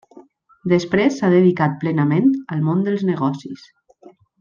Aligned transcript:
Després 0.73 1.19
s'ha 1.19 1.29
dedicat 1.35 1.77
plenament 1.85 2.33
al 2.57 2.67
món 2.71 2.85
dels 2.91 3.07
negocis. 3.15 3.71